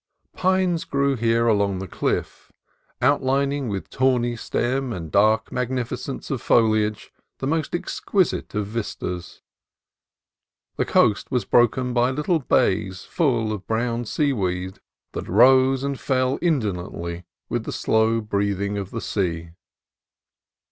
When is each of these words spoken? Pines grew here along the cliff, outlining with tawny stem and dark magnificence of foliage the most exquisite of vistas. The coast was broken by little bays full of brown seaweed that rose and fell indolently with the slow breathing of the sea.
Pines 0.33 0.83
grew 0.83 1.15
here 1.15 1.45
along 1.47 1.77
the 1.77 1.87
cliff, 1.87 2.51
outlining 3.03 3.67
with 3.69 3.91
tawny 3.91 4.35
stem 4.35 4.91
and 4.91 5.11
dark 5.11 5.51
magnificence 5.51 6.27
of 6.31 6.41
foliage 6.41 7.11
the 7.37 7.45
most 7.45 7.75
exquisite 7.75 8.55
of 8.55 8.65
vistas. 8.65 9.43
The 10.75 10.85
coast 10.85 11.29
was 11.29 11.45
broken 11.45 11.93
by 11.93 12.09
little 12.09 12.39
bays 12.39 13.03
full 13.03 13.53
of 13.53 13.67
brown 13.67 14.05
seaweed 14.05 14.79
that 15.11 15.27
rose 15.29 15.83
and 15.83 15.99
fell 15.99 16.39
indolently 16.41 17.25
with 17.47 17.65
the 17.65 17.71
slow 17.71 18.21
breathing 18.21 18.79
of 18.79 18.89
the 18.89 19.01
sea. 19.01 19.51